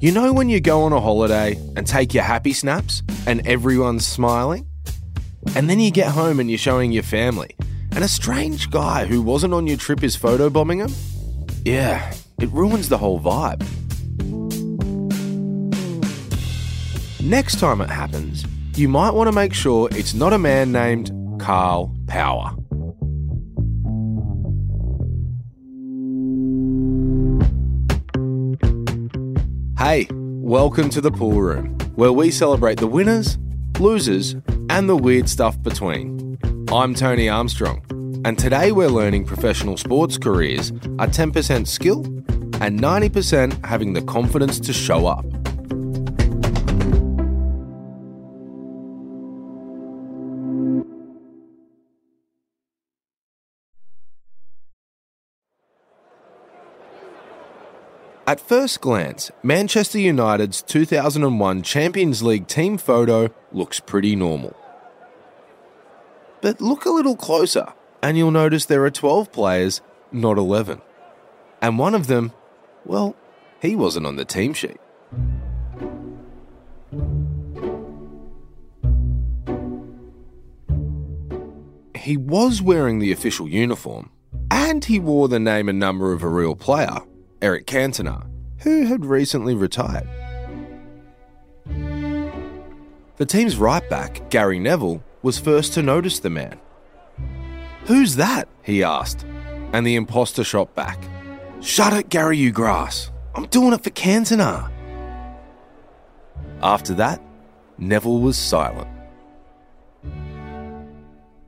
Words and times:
You 0.00 0.12
know 0.12 0.32
when 0.32 0.48
you 0.48 0.60
go 0.60 0.82
on 0.82 0.92
a 0.92 1.00
holiday 1.00 1.56
and 1.74 1.84
take 1.84 2.14
your 2.14 2.22
happy 2.22 2.52
snaps 2.52 3.02
and 3.26 3.44
everyone's 3.48 4.06
smiling? 4.06 4.64
And 5.56 5.68
then 5.68 5.80
you 5.80 5.90
get 5.90 6.12
home 6.12 6.38
and 6.38 6.48
you're 6.48 6.56
showing 6.56 6.92
your 6.92 7.02
family, 7.02 7.56
and 7.90 8.04
a 8.04 8.08
strange 8.08 8.70
guy 8.70 9.06
who 9.06 9.20
wasn't 9.20 9.54
on 9.54 9.66
your 9.66 9.76
trip 9.76 10.04
is 10.04 10.16
photobombing 10.16 10.86
them? 10.86 10.94
Yeah, 11.64 12.14
it 12.40 12.48
ruins 12.50 12.88
the 12.88 12.98
whole 12.98 13.18
vibe. 13.18 13.64
Next 17.20 17.58
time 17.58 17.80
it 17.80 17.90
happens, 17.90 18.44
you 18.76 18.88
might 18.88 19.14
want 19.14 19.26
to 19.26 19.32
make 19.32 19.52
sure 19.52 19.88
it's 19.90 20.14
not 20.14 20.32
a 20.32 20.38
man 20.38 20.70
named 20.70 21.10
Karl 21.40 21.92
Power. 22.06 22.57
Welcome 30.48 30.88
to 30.88 31.02
the 31.02 31.10
pool 31.10 31.42
room, 31.42 31.76
where 31.94 32.10
we 32.10 32.30
celebrate 32.30 32.78
the 32.78 32.86
winners, 32.86 33.36
losers, 33.78 34.34
and 34.70 34.88
the 34.88 34.96
weird 34.96 35.28
stuff 35.28 35.62
between. 35.62 36.38
I'm 36.72 36.94
Tony 36.94 37.28
Armstrong, 37.28 37.82
and 38.24 38.38
today 38.38 38.72
we're 38.72 38.88
learning 38.88 39.26
professional 39.26 39.76
sports 39.76 40.16
careers 40.16 40.70
are 40.98 41.06
10% 41.06 41.66
skill 41.66 42.02
and 42.62 42.80
90% 42.80 43.62
having 43.66 43.92
the 43.92 44.00
confidence 44.00 44.58
to 44.60 44.72
show 44.72 45.06
up. 45.06 45.26
At 58.28 58.40
first 58.40 58.82
glance, 58.82 59.30
Manchester 59.42 59.98
United's 59.98 60.60
2001 60.60 61.62
Champions 61.62 62.22
League 62.22 62.46
team 62.46 62.76
photo 62.76 63.30
looks 63.52 63.80
pretty 63.80 64.14
normal. 64.14 64.54
But 66.42 66.60
look 66.60 66.84
a 66.84 66.90
little 66.90 67.16
closer, 67.16 67.72
and 68.02 68.18
you'll 68.18 68.30
notice 68.30 68.66
there 68.66 68.84
are 68.84 68.90
12 68.90 69.32
players, 69.32 69.80
not 70.12 70.36
11. 70.36 70.82
And 71.62 71.78
one 71.78 71.94
of 71.94 72.06
them, 72.06 72.32
well, 72.84 73.16
he 73.62 73.74
wasn't 73.74 74.04
on 74.04 74.16
the 74.16 74.26
team 74.26 74.52
sheet. 74.52 74.76
He 81.94 82.18
was 82.18 82.60
wearing 82.60 82.98
the 82.98 83.10
official 83.10 83.48
uniform, 83.48 84.10
and 84.50 84.84
he 84.84 84.98
wore 84.98 85.28
the 85.28 85.40
name 85.40 85.70
and 85.70 85.78
number 85.78 86.12
of 86.12 86.22
a 86.22 86.28
real 86.28 86.54
player, 86.54 86.98
Eric 87.40 87.66
Cantona, 87.66 88.28
who 88.58 88.86
had 88.86 89.04
recently 89.04 89.54
retired. 89.54 90.08
The 93.16 93.26
team's 93.26 93.56
right 93.56 93.88
back, 93.88 94.28
Gary 94.30 94.58
Neville, 94.58 95.04
was 95.22 95.38
first 95.38 95.72
to 95.74 95.82
notice 95.82 96.18
the 96.18 96.30
man. 96.30 96.58
Who's 97.84 98.16
that? 98.16 98.48
he 98.62 98.82
asked, 98.82 99.24
and 99.72 99.86
the 99.86 99.94
imposter 99.94 100.42
shot 100.42 100.74
back. 100.74 100.98
Shut 101.60 101.92
it, 101.92 102.08
Gary, 102.08 102.36
you 102.36 102.50
grass. 102.50 103.10
I'm 103.36 103.46
doing 103.46 103.72
it 103.72 103.84
for 103.84 103.90
Cantona. 103.90 104.68
After 106.60 106.94
that, 106.94 107.22
Neville 107.78 108.20
was 108.20 108.36
silent. 108.36 108.88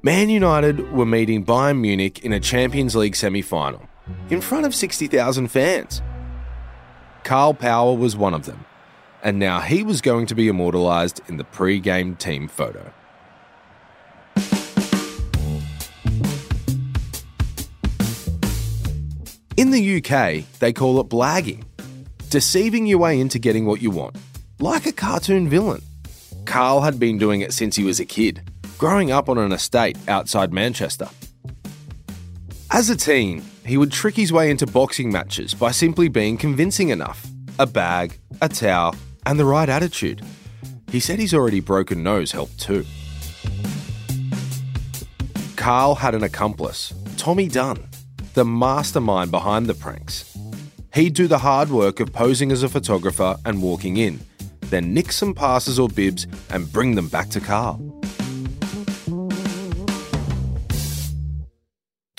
Man 0.02 0.30
United 0.30 0.92
were 0.92 1.04
meeting 1.04 1.44
Bayern 1.44 1.80
Munich 1.80 2.24
in 2.24 2.32
a 2.32 2.40
Champions 2.40 2.94
League 2.94 3.16
semi 3.16 3.42
final 3.42 3.89
in 4.30 4.40
front 4.40 4.66
of 4.66 4.74
60,000 4.74 5.48
fans. 5.48 6.02
Karl 7.24 7.54
Power 7.54 7.94
was 7.94 8.16
one 8.16 8.34
of 8.34 8.46
them, 8.46 8.64
and 9.22 9.38
now 9.38 9.60
he 9.60 9.82
was 9.82 10.00
going 10.00 10.26
to 10.26 10.34
be 10.34 10.48
immortalised 10.48 11.20
in 11.28 11.36
the 11.36 11.44
pre 11.44 11.78
game 11.78 12.16
team 12.16 12.48
photo. 12.48 12.92
In 19.56 19.72
the 19.72 19.98
UK, 19.98 20.44
they 20.58 20.72
call 20.72 21.00
it 21.00 21.10
blagging, 21.10 21.64
deceiving 22.30 22.86
your 22.86 22.98
way 22.98 23.20
into 23.20 23.38
getting 23.38 23.66
what 23.66 23.82
you 23.82 23.90
want, 23.90 24.16
like 24.58 24.86
a 24.86 24.92
cartoon 24.92 25.50
villain. 25.50 25.82
Karl 26.46 26.80
had 26.80 26.98
been 26.98 27.18
doing 27.18 27.42
it 27.42 27.52
since 27.52 27.76
he 27.76 27.84
was 27.84 28.00
a 28.00 28.06
kid, 28.06 28.40
growing 28.78 29.10
up 29.10 29.28
on 29.28 29.36
an 29.36 29.52
estate 29.52 29.98
outside 30.08 30.52
Manchester. 30.52 31.08
As 32.70 32.88
a 32.88 32.96
teen, 32.96 33.42
he 33.70 33.76
would 33.76 33.92
trick 33.92 34.16
his 34.16 34.32
way 34.32 34.50
into 34.50 34.66
boxing 34.66 35.12
matches 35.12 35.54
by 35.54 35.70
simply 35.70 36.08
being 36.08 36.36
convincing 36.36 36.88
enough 36.88 37.24
a 37.60 37.64
bag, 37.64 38.18
a 38.42 38.48
towel, 38.48 38.96
and 39.26 39.38
the 39.38 39.44
right 39.44 39.68
attitude. 39.68 40.20
He 40.90 40.98
said 40.98 41.20
his 41.20 41.32
already 41.32 41.60
broken 41.60 42.02
nose 42.02 42.32
helped 42.32 42.58
too. 42.58 42.84
Karl 45.54 45.94
had 45.94 46.16
an 46.16 46.24
accomplice, 46.24 46.92
Tommy 47.16 47.46
Dunn, 47.46 47.88
the 48.34 48.44
mastermind 48.44 49.30
behind 49.30 49.66
the 49.66 49.74
pranks. 49.74 50.36
He'd 50.92 51.14
do 51.14 51.28
the 51.28 51.38
hard 51.38 51.70
work 51.70 52.00
of 52.00 52.12
posing 52.12 52.50
as 52.50 52.64
a 52.64 52.68
photographer 52.68 53.36
and 53.44 53.62
walking 53.62 53.98
in, 53.98 54.18
then 54.62 54.92
nick 54.92 55.12
some 55.12 55.32
passes 55.32 55.78
or 55.78 55.88
bibs 55.88 56.26
and 56.50 56.72
bring 56.72 56.96
them 56.96 57.06
back 57.06 57.28
to 57.28 57.40
Karl. 57.40 57.78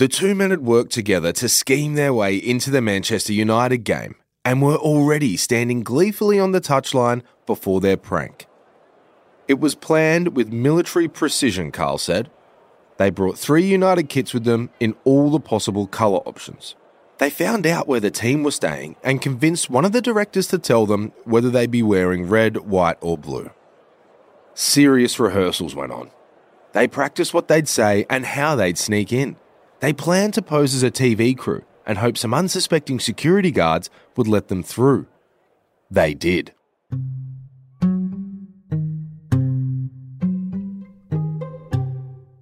The 0.01 0.07
two 0.07 0.33
men 0.33 0.49
had 0.49 0.61
worked 0.61 0.91
together 0.91 1.31
to 1.33 1.47
scheme 1.47 1.93
their 1.93 2.11
way 2.11 2.35
into 2.35 2.71
the 2.71 2.81
Manchester 2.81 3.33
United 3.33 3.83
game 3.83 4.15
and 4.43 4.59
were 4.59 4.77
already 4.77 5.37
standing 5.37 5.83
gleefully 5.83 6.39
on 6.39 6.53
the 6.53 6.59
touchline 6.59 7.21
before 7.45 7.79
their 7.79 7.97
prank. 7.97 8.47
It 9.47 9.59
was 9.59 9.75
planned 9.75 10.35
with 10.35 10.51
military 10.51 11.07
precision, 11.07 11.71
Karl 11.71 11.99
said. 11.99 12.31
They 12.97 13.11
brought 13.11 13.37
three 13.37 13.63
United 13.63 14.09
kits 14.09 14.33
with 14.33 14.43
them 14.43 14.71
in 14.79 14.95
all 15.03 15.29
the 15.29 15.39
possible 15.39 15.85
colour 15.85 16.21
options. 16.25 16.73
They 17.19 17.29
found 17.29 17.67
out 17.67 17.87
where 17.87 17.99
the 17.99 18.09
team 18.09 18.41
was 18.41 18.55
staying 18.55 18.95
and 19.03 19.21
convinced 19.21 19.69
one 19.69 19.85
of 19.85 19.91
the 19.91 20.01
directors 20.01 20.47
to 20.47 20.57
tell 20.57 20.87
them 20.87 21.11
whether 21.25 21.51
they'd 21.51 21.69
be 21.69 21.83
wearing 21.83 22.27
red, 22.27 22.57
white, 22.57 22.97
or 23.01 23.19
blue. 23.19 23.51
Serious 24.55 25.19
rehearsals 25.19 25.75
went 25.75 25.91
on. 25.91 26.09
They 26.73 26.87
practiced 26.87 27.35
what 27.35 27.47
they'd 27.47 27.67
say 27.67 28.07
and 28.09 28.25
how 28.25 28.55
they'd 28.55 28.79
sneak 28.79 29.13
in. 29.13 29.35
They 29.81 29.93
planned 29.93 30.35
to 30.35 30.43
pose 30.43 30.75
as 30.75 30.83
a 30.83 30.91
TV 30.91 31.35
crew 31.35 31.63
and 31.87 31.97
hope 31.97 32.15
some 32.15 32.35
unsuspecting 32.35 32.99
security 32.99 33.49
guards 33.49 33.89
would 34.15 34.27
let 34.27 34.47
them 34.47 34.61
through. 34.61 35.07
They 35.89 36.13
did. 36.13 36.53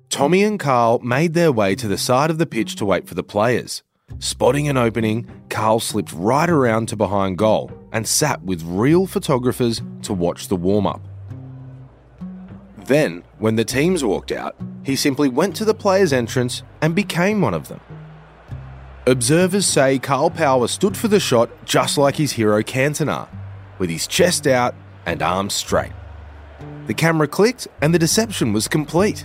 Tommy 0.09 0.44
and 0.44 0.59
Karl 0.59 1.00
made 1.00 1.33
their 1.33 1.53
way 1.53 1.75
to 1.75 1.88
the 1.88 1.97
side 1.97 2.29
of 2.29 2.39
the 2.39 2.45
pitch 2.45 2.75
to 2.75 2.85
wait 2.85 3.07
for 3.07 3.16
the 3.16 3.23
players. 3.23 3.83
Spotting 4.17 4.67
an 4.67 4.75
opening, 4.75 5.25
Karl 5.50 5.79
slipped 5.79 6.11
right 6.11 6.50
around 6.50 6.89
to 6.89 6.97
behind 6.97 7.38
goal 7.38 7.71
and 7.94 8.06
sat 8.06 8.44
with 8.44 8.61
real 8.63 9.07
photographers 9.07 9.81
to 10.01 10.13
watch 10.13 10.50
the 10.50 10.57
warm 10.57 10.85
up. 10.85 11.08
Then, 12.89 13.22
when 13.38 13.55
the 13.55 13.63
teams 13.63 14.03
walked 14.03 14.31
out, 14.31 14.55
he 14.81 14.95
simply 14.95 15.29
went 15.29 15.55
to 15.57 15.63
the 15.63 15.75
players' 15.75 16.11
entrance 16.11 16.63
and 16.81 16.95
became 16.95 17.39
one 17.39 17.53
of 17.53 17.67
them. 17.67 17.79
Observers 19.05 19.67
say 19.67 20.00
Karl 20.00 20.31
Power 20.31 20.67
stood 20.67 20.97
for 20.97 21.07
the 21.07 21.19
shot 21.19 21.51
just 21.66 22.00
like 22.00 22.16
his 22.16 22.31
hero 22.31 22.63
Cantona, 22.63 23.27
with 23.77 23.91
his 23.91 24.07
chest 24.07 24.47
out 24.47 24.73
and 25.05 25.22
arms 25.22 25.53
straight. 25.53 25.91
The 26.88 26.95
camera 26.95 27.27
clicked 27.27 27.67
and 27.79 27.94
the 27.94 28.00
deception 28.00 28.53
was 28.53 28.67
complete. 28.67 29.23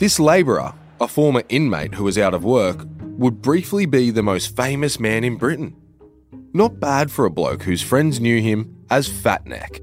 This 0.00 0.18
labourer, 0.18 0.74
a 1.00 1.06
former 1.06 1.44
inmate 1.48 1.94
who 1.94 2.02
was 2.02 2.18
out 2.18 2.34
of 2.34 2.42
work, 2.42 2.84
would 3.02 3.40
briefly 3.40 3.86
be 3.86 4.10
the 4.10 4.24
most 4.24 4.56
famous 4.56 4.98
man 4.98 5.22
in 5.22 5.36
Britain. 5.36 5.76
Not 6.52 6.80
bad 6.80 7.12
for 7.12 7.24
a 7.24 7.30
bloke 7.30 7.62
whose 7.62 7.82
friends 7.82 8.18
knew 8.18 8.40
him 8.40 8.84
as 8.90 9.06
Fat 9.06 9.46
Neck. 9.46 9.80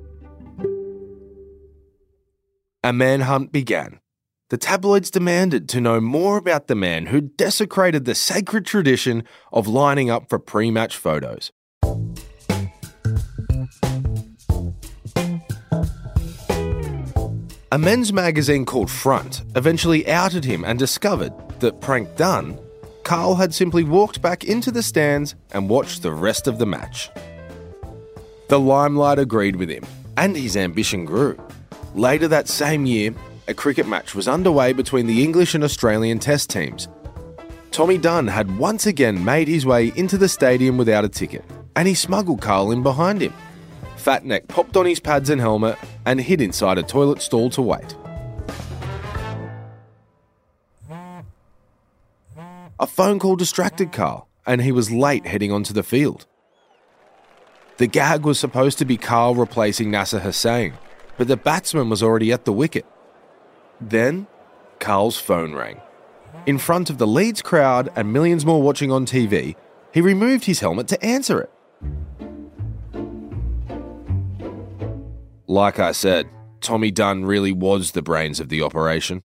A 2.86 2.94
manhunt 2.94 3.52
began. 3.52 4.00
The 4.52 4.60
tabloids 4.60 5.10
demanded 5.10 5.68
to 5.70 5.82
know 5.82 6.00
more 6.00 6.38
about 6.38 6.68
the 6.68 6.76
man 6.76 7.08
who 7.08 7.20
desecrated 7.20 8.06
the 8.06 8.14
sacred 8.14 8.64
tradition 8.64 9.24
of 9.52 9.68
lining 9.68 10.12
up 10.12 10.30
for 10.30 10.38
pre 10.38 10.70
match 10.70 10.96
photos. 10.96 11.52
A 17.72 17.80
men's 17.80 18.14
magazine 18.14 18.66
called 18.66 18.92
Front 18.92 19.42
eventually 19.56 20.08
outed 20.08 20.46
him 20.46 20.64
and 20.64 20.78
discovered 20.78 21.34
that, 21.62 21.82
prank 21.82 22.16
done, 22.16 22.60
Karl 23.04 23.34
had 23.34 23.52
simply 23.56 23.84
walked 23.84 24.22
back 24.22 24.44
into 24.44 24.70
the 24.70 24.84
stands 24.84 25.34
and 25.54 25.70
watched 25.70 26.04
the 26.04 26.12
rest 26.12 26.46
of 26.46 26.60
the 26.60 26.68
match. 26.68 27.10
The 28.50 28.60
limelight 28.60 29.18
agreed 29.18 29.56
with 29.56 29.70
him, 29.72 29.86
and 30.18 30.38
his 30.38 30.56
ambition 30.56 31.06
grew. 31.06 31.36
Later 31.96 32.28
that 32.28 32.50
same 32.50 32.86
year, 32.86 33.16
a 33.48 33.54
cricket 33.54 33.88
match 33.88 34.16
was 34.16 34.28
underway 34.28 34.74
between 34.74 35.08
the 35.08 35.24
English 35.24 35.56
and 35.56 35.64
Australian 35.64 36.20
Test 36.20 36.50
teams. 36.50 36.90
Tommy 37.72 37.98
Dunn 37.98 38.28
had 38.28 38.58
once 38.58 38.86
again 38.86 39.24
made 39.24 39.48
his 39.48 39.66
way 39.66 39.94
into 39.96 40.18
the 40.18 40.28
stadium 40.28 40.78
without 40.78 41.06
a 41.06 41.10
ticket, 41.10 41.46
and 41.78 41.88
he 41.88 41.94
smuggled 41.94 42.42
Karl 42.42 42.72
in 42.72 42.84
behind 42.84 43.22
him. 43.22 43.34
Fatneck 43.96 44.50
popped 44.50 44.76
on 44.76 44.86
his 44.86 45.00
pads 45.00 45.30
and 45.30 45.40
helmet 45.40 45.78
and 46.06 46.20
hid 46.20 46.42
inside 46.42 46.78
a 46.78 46.84
toilet 46.84 47.22
stall 47.22 47.50
to 47.52 47.62
wait. 47.62 47.96
A 52.78 52.88
phone 52.88 53.20
call 53.20 53.38
distracted 53.38 53.94
Karl, 53.94 54.28
and 54.46 54.62
he 54.62 54.74
was 54.74 54.92
late 54.92 55.26
heading 55.26 55.54
onto 55.54 55.74
the 55.74 55.82
field. 55.82 56.26
The 57.78 57.88
gag 57.88 58.24
was 58.26 58.38
supposed 58.38 58.80
to 58.80 58.86
be 58.86 58.98
Karl 58.98 59.34
replacing 59.34 59.92
Nasser 59.92 60.20
Hussain, 60.20 60.74
but 61.18 61.28
the 61.28 61.38
batsman 61.38 61.90
was 61.90 62.04
already 62.04 62.32
at 62.32 62.46
the 62.46 62.54
wicket. 62.54 62.86
Then, 63.80 64.28
Karl's 64.80 65.18
phone 65.18 65.54
rang. 65.54 65.82
In 66.46 66.58
front 66.58 66.90
of 66.90 66.98
the 66.98 67.08
Leeds 67.08 67.42
crowd 67.42 67.90
and 67.96 68.14
millions 68.14 68.46
more 68.46 68.62
watching 68.62 68.92
on 68.92 69.06
TV, 69.06 69.56
he 69.94 70.02
removed 70.02 70.46
his 70.46 70.60
helmet 70.60 70.88
to 70.90 71.04
answer 71.04 71.42
it. 71.42 71.52
Like 75.48 75.80
I 75.80 75.92
said, 75.92 76.30
Tommy 76.62 76.92
Dunn 76.92 77.26
really 77.26 77.52
was 77.52 77.92
the 77.92 78.02
brains 78.02 78.40
of 78.40 78.50
the 78.50 78.62
operation. 78.62 79.22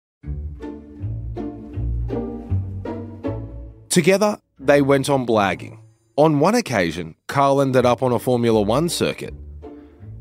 Together, 3.90 4.38
they 4.60 4.81
went 4.81 5.10
on 5.10 5.25
blagging. 5.25 5.80
On 6.18 6.40
one 6.40 6.56
occasion, 6.56 7.16
Karl 7.28 7.62
ended 7.62 7.86
up 7.86 8.04
on 8.04 8.12
a 8.12 8.19
Formula 8.19 8.62
One 8.62 8.90
circuit. 8.90 9.33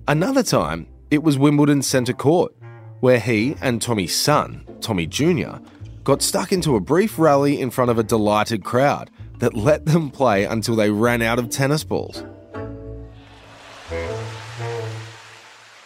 Another 0.07 0.43
time, 0.43 0.87
it 1.11 1.23
was 1.23 1.39
Wimbledon 1.39 1.83
Centre 1.83 2.13
Court, 2.13 2.55
where 3.01 3.21
he 3.21 3.57
and 3.61 3.81
Tommy's 3.81 4.15
son, 4.15 4.67
Tommy 4.81 5.07
Jr., 5.07 5.57
got 6.03 6.23
stuck 6.23 6.53
into 6.53 6.77
a 6.77 6.81
brief 6.81 7.19
rally 7.19 7.61
in 7.61 7.71
front 7.71 7.91
of 7.91 7.99
a 7.99 8.03
delighted 8.03 8.65
crowd 8.65 9.11
that 9.39 9.55
let 9.55 9.85
them 9.85 10.11
play 10.11 10.45
until 10.45 10.75
they 10.77 10.91
ran 10.91 11.23
out 11.23 11.39
of 11.39 11.51
tennis 11.51 11.85
balls. 11.85 12.25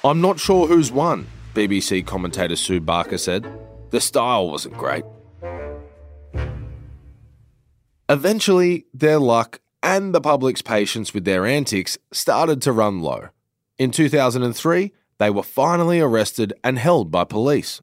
I'm 0.02 0.20
not 0.20 0.40
sure 0.40 0.66
who's 0.66 0.90
won, 0.90 1.26
BBC 1.54 2.06
commentator 2.06 2.56
Sue 2.56 2.80
Barker 2.80 3.18
said. 3.18 3.46
The 3.90 4.00
style 4.00 4.50
wasn't 4.50 4.78
great. 4.78 5.04
Eventually, 8.08 8.86
their 8.94 9.18
luck 9.18 9.60
and 9.82 10.14
the 10.14 10.20
public's 10.20 10.62
patience 10.62 11.12
with 11.12 11.24
their 11.24 11.44
antics 11.44 11.98
started 12.12 12.62
to 12.62 12.72
run 12.72 13.00
low. 13.00 13.28
In 13.78 13.90
2003, 13.90 14.92
they 15.20 15.30
were 15.30 15.42
finally 15.42 16.00
arrested 16.00 16.54
and 16.64 16.78
held 16.78 17.10
by 17.10 17.24
police. 17.24 17.82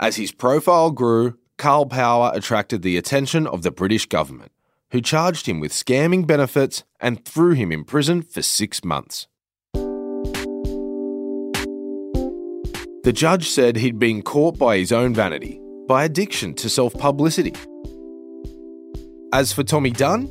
As 0.00 0.16
his 0.16 0.32
profile 0.32 0.90
grew, 0.90 1.38
Karl 1.56 1.86
Power 1.86 2.32
attracted 2.34 2.82
the 2.82 2.96
attention 2.96 3.46
of 3.46 3.62
the 3.62 3.70
British 3.70 4.06
government, 4.06 4.50
who 4.90 5.00
charged 5.00 5.46
him 5.46 5.60
with 5.60 5.72
scamming 5.72 6.26
benefits 6.26 6.82
and 6.98 7.24
threw 7.24 7.52
him 7.52 7.70
in 7.70 7.84
prison 7.84 8.20
for 8.20 8.42
six 8.42 8.84
months. 8.84 9.28
The 13.04 13.12
judge 13.14 13.48
said 13.48 13.76
he'd 13.76 14.00
been 14.00 14.20
caught 14.20 14.58
by 14.58 14.78
his 14.78 14.90
own 14.90 15.14
vanity, 15.14 15.60
by 15.86 16.02
addiction 16.02 16.54
to 16.54 16.68
self 16.68 16.92
publicity. 16.94 17.54
As 19.32 19.52
for 19.52 19.62
Tommy 19.62 19.90
Dunn, 19.92 20.28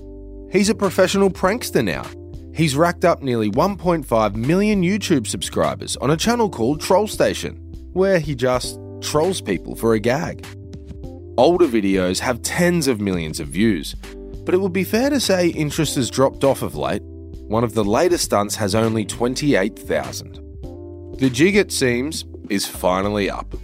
he's 0.52 0.70
a 0.70 0.76
professional 0.76 1.30
prankster 1.30 1.84
now. 1.84 2.04
He's 2.54 2.76
racked 2.76 3.06
up 3.06 3.22
nearly 3.22 3.50
1.5 3.52 4.36
million 4.36 4.82
YouTube 4.82 5.28
subscribers 5.28 5.96
on 5.98 6.12
a 6.12 6.18
channel 6.18 6.50
called 6.50 6.82
Troll 6.82 7.08
Station, 7.08 7.56
where 7.94 8.20
he 8.20 8.36
just 8.36 8.80
trolls 9.02 9.42
people 9.42 9.76
for 9.76 9.94
a 9.94 10.00
gag. 10.00 10.46
Older 11.38 11.68
videos 11.68 12.20
have 12.20 12.42
tens 12.42 12.88
of 12.88 13.00
millions 13.00 13.40
of 13.40 13.48
views, 13.48 13.96
but 14.46 14.54
it 14.54 14.58
would 14.58 14.74
be 14.74 14.84
fair 14.84 15.10
to 15.10 15.20
say 15.20 15.50
interest 15.50 15.96
has 15.96 16.10
dropped 16.10 16.44
off 16.44 16.62
of 16.62 16.76
late. 16.76 17.02
One 17.04 17.64
of 17.64 17.74
the 17.74 17.84
latest 17.84 18.26
stunts 18.26 18.56
has 18.56 18.76
only 18.76 19.06
28,000. 19.06 20.34
The 21.20 21.30
jig, 21.30 21.56
it 21.56 21.72
seems, 21.72 22.26
is 22.50 22.66
finally 22.66 23.30
up. 23.30 23.56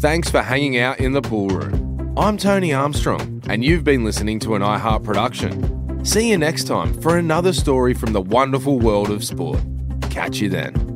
Thanks 0.00 0.30
for 0.30 0.42
hanging 0.42 0.78
out 0.78 1.00
in 1.00 1.10
the 1.10 1.20
pool 1.20 1.48
room. 1.48 2.14
I'm 2.16 2.36
Tony 2.36 2.72
Armstrong, 2.72 3.42
and 3.48 3.64
you've 3.64 3.82
been 3.82 4.04
listening 4.04 4.38
to 4.40 4.54
an 4.54 4.62
iHeart 4.62 5.02
production. 5.02 6.04
See 6.04 6.30
you 6.30 6.38
next 6.38 6.68
time 6.68 6.94
for 7.02 7.18
another 7.18 7.52
story 7.52 7.94
from 7.94 8.12
the 8.12 8.20
wonderful 8.20 8.78
world 8.78 9.10
of 9.10 9.24
sport. 9.24 9.58
Catch 10.02 10.38
you 10.38 10.50
then. 10.50 10.87